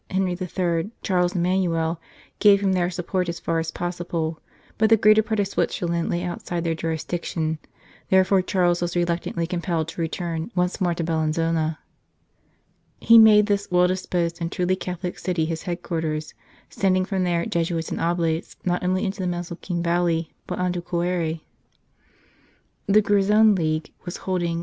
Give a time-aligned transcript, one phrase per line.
[0.09, 2.01] Henry III., Charles Emmanuel,
[2.39, 4.41] gave him their support as far as possible;
[4.79, 7.59] but the greater part of Switzerland lay outside their jurisdiction,
[8.09, 11.77] therefore Charles was reluctantly compelled to return once more to Bellinzona.
[12.99, 16.33] He made this well disposed and truly Catholic city his headquarters,
[16.67, 20.81] sending from there Jesuits and Oblates not only into the Mesolcine Valley, but on to
[20.81, 21.41] Coire.
[22.87, 24.57] The Grison League was holding 218" What went you out to see?"